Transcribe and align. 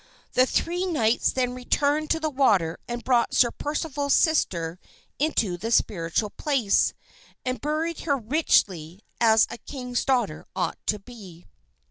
The 0.33 0.47
three 0.47 0.87
knights 0.87 1.31
then 1.31 1.53
returned 1.53 2.09
to 2.09 2.19
the 2.19 2.31
water 2.31 2.79
and 2.87 3.03
brought 3.03 3.35
Sir 3.35 3.51
Percival's 3.51 4.15
sister 4.15 4.79
into 5.19 5.57
the 5.57 5.69
spiritual 5.69 6.31
place, 6.31 6.95
and 7.45 7.61
buried 7.61 7.99
her 7.99 8.17
richly 8.17 9.01
as 9.19 9.45
a 9.51 9.59
king's 9.59 10.03
daughter 10.03 10.47
ought 10.55 10.79
to 10.87 10.97
be. 10.97 11.45